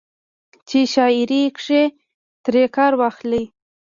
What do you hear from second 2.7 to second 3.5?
کار واخلي